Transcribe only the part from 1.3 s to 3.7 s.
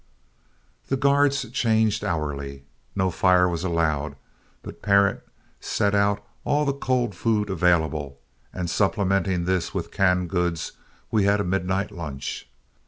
changed hourly. No fire was